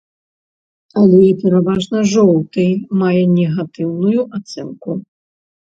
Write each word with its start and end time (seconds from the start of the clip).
Але 1.01 1.19
пераважна 1.43 1.97
жоўты 2.13 2.65
мае 3.03 3.21
негатыўную 3.37 4.19
ацэнку. 4.39 4.99